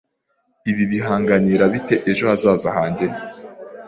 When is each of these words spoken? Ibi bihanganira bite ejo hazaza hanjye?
Ibi 0.69 0.83
bihanganira 0.91 1.63
bite 1.73 1.95
ejo 2.09 2.23
hazaza 2.29 2.69
hanjye? 2.77 3.05